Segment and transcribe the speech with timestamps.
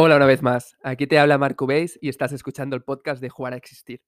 [0.00, 3.30] Hola una vez más, aquí te habla Marco Beis y estás escuchando el podcast de
[3.30, 4.00] Jugar a Existir.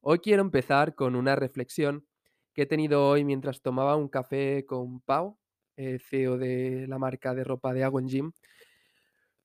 [0.00, 2.06] Hoy quiero empezar con una reflexión
[2.54, 5.40] que he tenido hoy mientras tomaba un café con Pau,
[5.76, 8.30] eh, CEO de la marca de ropa de Agon Gym,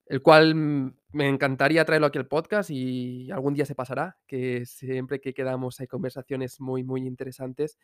[0.06, 4.68] el cual mm, me encantaría traerlo aquí al podcast y algún día se pasará, que
[4.68, 7.80] siempre que quedamos hay conversaciones muy, muy interesantes.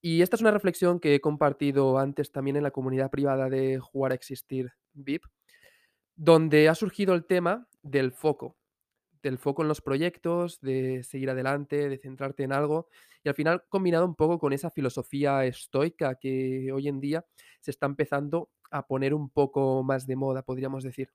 [0.00, 3.80] Y esta es una reflexión que he compartido antes también en la comunidad privada de
[3.80, 5.24] Jugar a Existir VIP,
[6.16, 8.56] donde ha surgido el tema del foco,
[9.22, 12.88] del foco en los proyectos, de seguir adelante, de centrarte en algo
[13.22, 17.24] y al final combinado un poco con esa filosofía estoica que hoy en día
[17.60, 21.10] se está empezando a poner un poco más de moda, podríamos decir.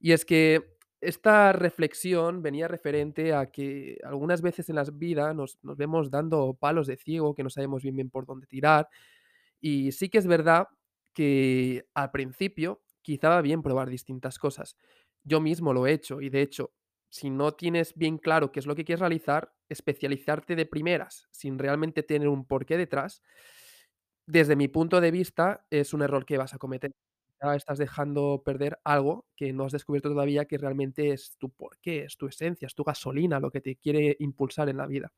[0.00, 5.58] Y es que esta reflexión venía referente a que algunas veces en las vidas nos,
[5.62, 8.88] nos vemos dando palos de ciego, que no sabemos bien bien por dónde tirar.
[9.60, 10.68] Y sí que es verdad
[11.12, 14.76] que al principio quizá va bien probar distintas cosas.
[15.24, 16.72] Yo mismo lo he hecho y de hecho,
[17.08, 21.58] si no tienes bien claro qué es lo que quieres realizar, especializarte de primeras sin
[21.58, 23.22] realmente tener un porqué detrás,
[24.26, 26.92] desde mi punto de vista, es un error que vas a cometer.
[27.42, 32.04] Ya estás dejando perder algo que no has descubierto todavía, que realmente es tu porqué,
[32.04, 35.12] es tu esencia, es tu gasolina, lo que te quiere impulsar en la vida.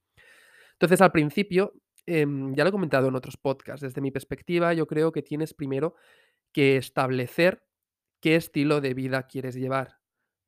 [0.75, 1.75] Entonces, al principio,
[2.07, 5.55] em, ya lo he comentado en otros podcasts, desde mi perspectiva, yo creo que tienes
[5.55, 5.95] primero
[6.53, 7.65] que establecer
[8.23, 9.99] qué estilo de vida quieres llevar,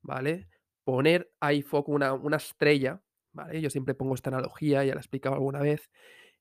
[0.01, 0.47] ¿vale?
[0.85, 3.61] Poner ahí foco, una, una estrella, ¿vale?
[3.61, 5.91] Yo siempre pongo esta analogía, ya la he explicado alguna vez,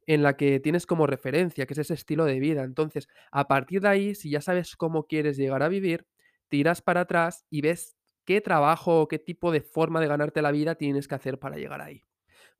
[0.07, 2.63] en la que tienes como referencia, que es ese estilo de vida.
[2.65, 6.07] Entonces, a partir de ahí, si ya sabes cómo quieres llegar a vivir,
[6.49, 10.77] tiras para atrás y ves qué trabajo qué tipo de forma de ganarte la vida
[10.77, 12.05] tienes que hacer para llegar ahí.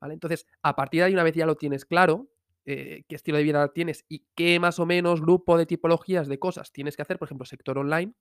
[0.01, 0.13] ¿Vale?
[0.13, 2.27] Entonces, a partir de ahí, una vez ya lo tienes claro,
[2.65, 6.39] eh, qué estilo de vida tienes y qué más o menos grupo de tipologías de
[6.39, 8.13] cosas tienes que hacer, por ejemplo, sector online,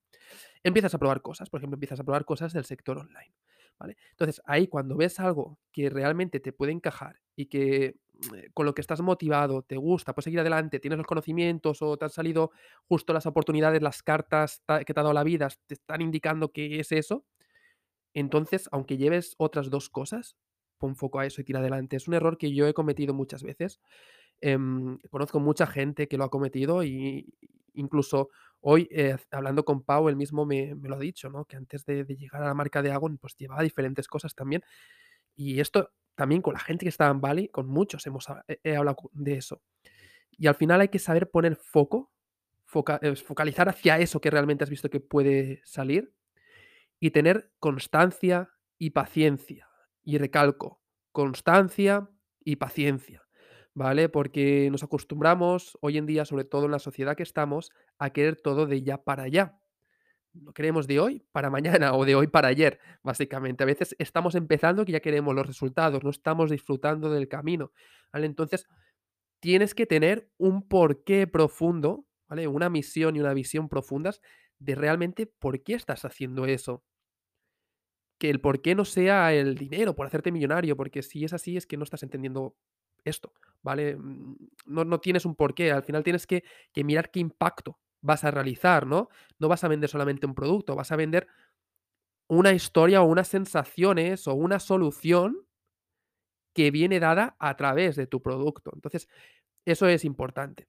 [0.63, 1.51] empiezas a probar cosas.
[1.51, 3.35] Por ejemplo, empiezas a probar cosas del sector online.
[3.79, 3.97] ¿vale?
[4.11, 7.97] Entonces, ahí cuando ves algo que realmente te puede encajar y que
[8.35, 11.97] eh, con lo que estás motivado, te gusta, puedes seguir adelante, tienes los conocimientos o
[11.97, 12.53] te han salido
[12.89, 16.53] justo las oportunidades, las cartas ta- que te ha dado la vida, te están indicando
[16.53, 17.25] que es eso,
[18.15, 20.37] entonces, aunque lleves otras dos cosas,
[20.79, 21.97] pon foco a eso y tira adelante.
[21.97, 23.81] Es un error que yo he cometido muchas veces.
[24.41, 27.35] Em, conozco mucha gente que lo ha cometido y
[27.75, 28.31] incluso
[28.61, 31.31] hoy, eh, hablando con Pau, él mismo me, lo ha dicho.
[31.49, 34.63] Que antes de, llegar a la marca de Agon, pues llevaba diferentes cosas también.
[35.37, 38.61] Y esto también con la gente que estaba en Bali, con muchos hemos ha- he,
[38.65, 39.63] he hablado de eso.
[40.33, 42.13] Y al final hay que saber poner foco,
[43.03, 46.13] eh, focalizar hacia eso que realmente has visto que puede salir
[47.01, 49.69] y tener constancia y paciencia.
[50.03, 50.81] Y recalco,
[51.13, 52.11] constancia
[52.45, 53.24] y paciencia,
[53.75, 54.09] ¿vale?
[54.09, 58.41] Porque nos acostumbramos hoy en día, sobre todo en la sociedad que estamos, a querer
[58.41, 59.59] todo de ya para allá.
[60.33, 61.51] Lo queremos de hoy para
[61.89, 63.65] mañana o de hoy para ayer, básicamente.
[63.65, 67.73] A veces estamos empezando que ya queremos los resultados, no estamos disfrutando del camino.
[68.13, 68.67] Entonces,
[69.41, 72.47] tienes que tener un porqué profundo, ¿vale?
[72.47, 74.21] Una misión y una visión profundas
[74.59, 76.85] de realmente por qué estás haciendo eso
[78.19, 81.57] que el por qué no sea el dinero, por hacerte millonario, porque si es así,
[81.57, 82.57] es que no estás entendiendo
[83.05, 83.33] esto,
[83.63, 83.97] ¿vale?
[83.97, 88.25] Mm, no no tienes un porqué, al final tienes que que mirar qué impacto vas
[88.25, 89.09] a realizar, ¿no?
[89.39, 91.27] No vas a vender solamente un producto, vas a vender
[92.29, 95.47] una historia o unas sensaciones o una solución
[96.55, 98.71] que viene dada a través de tu producto.
[98.75, 99.09] Entonces,
[99.67, 100.69] eso es importante.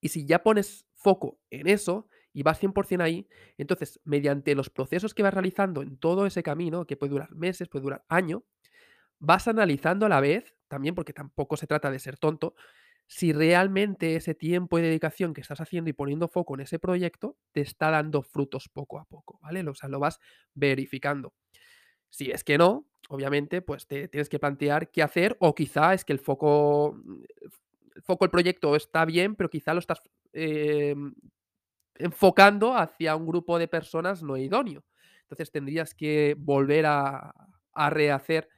[0.00, 5.14] Y si ya pones foco en eso y vas 100% ahí, entonces, mediante los procesos
[5.14, 8.44] que vas realizando en todo ese camino, que puede durar meses, puede durar año,
[9.20, 12.54] vas analizando a la vez, también porque tampoco se trata de ser tonto,
[13.06, 17.36] si realmente ese tiempo y dedicación que estás haciendo y poniendo foco en ese proyecto
[17.52, 19.68] te está dando frutos poco a poco, ¿vale?
[19.68, 20.20] O sea, lo vas
[20.54, 21.34] verificando.
[22.08, 26.04] Si es que no, obviamente, pues te tienes que plantear qué hacer o quizá es
[26.04, 26.96] que el foco,
[27.96, 30.00] el foco proyecto está bien, pero quizá lo estás
[30.32, 31.12] em,
[31.96, 34.84] enfocando hacia un grupo de personas no idóneo.
[35.22, 37.32] Entonces tendrías que volver a
[37.90, 38.48] rehacer,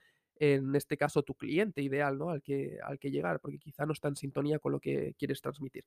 [0.43, 2.31] en este caso, tu cliente ideal, ¿no?
[2.31, 5.41] Al que, al que llegar, porque quizá no está en sintonía con lo que quieres
[5.41, 5.85] transmitir.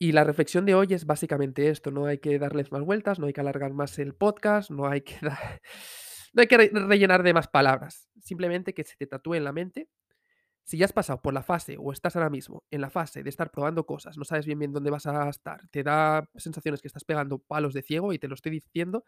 [0.00, 3.26] Y la reflexión de hoy es básicamente esto, no hay que darles más vueltas, no
[3.26, 5.16] hay que alargar más el podcast, no hay que,
[6.32, 9.52] no hay que re- rellenar de más palabras, simplemente que se te tatúe en la
[9.52, 9.88] mente
[10.64, 13.30] si ya has pasado por la fase o estás ahora mismo en la fase de
[13.30, 16.88] estar probando cosas, no sabes bien bien dónde vas a estar, te da sensaciones que
[16.88, 19.04] estás pegando palos de ciego y te lo estoy diciendo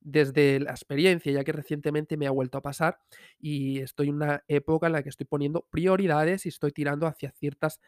[0.00, 3.00] desde la experiencia, ya que recientemente me ha vuelto a pasar
[3.38, 7.30] y estoy en una época en la que estoy poniendo prioridades y estoy tirando hacia
[7.32, 7.80] ciertas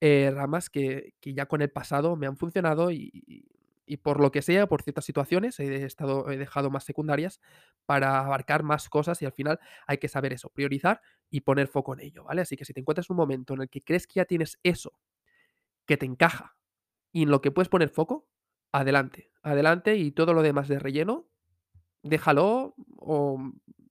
[0.00, 3.10] eh, ramas que, que ya con el pasado me han funcionado y,
[3.90, 7.40] y por lo que sea, por ciertas situaciones, he estado he dejado más secundarias
[7.86, 11.94] para abarcar más cosas y al final hay que saber eso, priorizar y poner foco
[11.94, 12.42] en ello, ¿vale?
[12.42, 14.92] Así que si te encuentras un momento en el que crees que ya tienes eso
[15.86, 16.56] que te encaja
[17.12, 18.28] y en lo que puedes poner foco,
[18.72, 21.29] adelante, adelante y todo lo demás de relleno,
[22.02, 23.38] déjalo o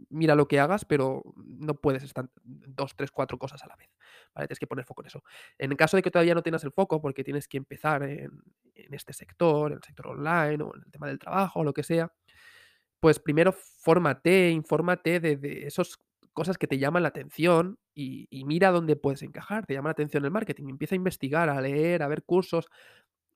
[0.09, 3.89] mira lo que hagas, pero no puedes estar 2, 3, 4 cosas a la vez.
[4.35, 5.23] Tienes que poner foco en eso.
[5.57, 8.31] En el caso de que todavía no tengas el foco, porque tienes que empezar en
[8.73, 11.83] este sector, en el sector online o en el tema del trabajo o lo que
[11.83, 12.11] sea,
[12.99, 15.99] pues primero fórmate, infórmate de esos
[16.33, 19.65] cosas que te llaman la atención y y mira dónde puedes encajar.
[19.65, 22.67] Te llama la atención el marketing, empieza a investigar, a leer, a ver cursos,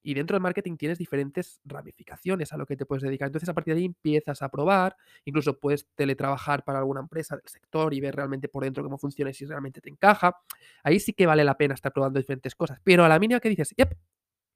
[0.04, 3.28] y dentro del marketing tienes diferentes ramificaciones a lo que te puedes dedicar.
[3.28, 4.96] Entonces, a partir de ahí empiezas a probar,
[5.26, 9.32] incluso puedes teletrabajar para alguna empresa del sector y ver realmente por dentro cómo funciona
[9.32, 10.38] y si realmente te encaja.
[10.84, 13.50] Ahí sí que vale la pena estar probando diferentes cosas, pero a la mínima que
[13.50, 13.94] dices: "Yep,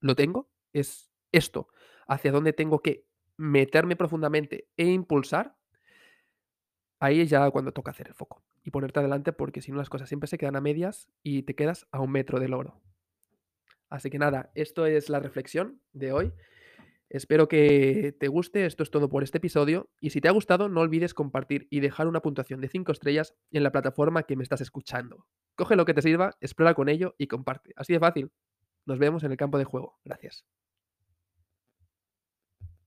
[0.02, 1.70] lo tengo, es esto,
[2.08, 3.06] hacia dónde tengo que
[3.38, 5.56] meterme profundamente e impulsar",
[7.00, 9.90] ahí es ya cuando toca hacer el foco y ponerte adelante, porque si no las
[9.90, 12.82] cosas siempre se quedan a medias y te quedas a un metro del oro.
[13.90, 16.34] Así que nada, esto es la reflexión de hoy.
[17.10, 20.68] Espero que te guste, esto es todo por este episodio y si te ha gustado
[20.68, 24.44] no olvides compartir y dejar una puntuación de 5 estrellas en la plataforma que me
[24.44, 25.26] estás escuchando.
[25.56, 27.72] Coge lo que te sirva, explora con ello y comparte.
[27.78, 28.32] Así de fácil.
[28.86, 30.00] Nos vemos en el campo de juego.
[30.04, 30.46] Gracias.